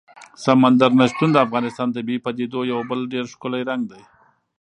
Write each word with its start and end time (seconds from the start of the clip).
سمندر 0.43 0.91
نه 0.99 1.05
شتون 1.11 1.29
د 1.33 1.37
افغانستان 1.45 1.87
د 1.89 1.93
طبیعي 1.95 2.19
پدیدو 2.25 2.59
یو 2.71 2.79
بل 2.89 2.99
ډېر 3.13 3.25
ښکلی 3.33 3.61
رنګ 3.69 3.83
دی. 3.91 4.01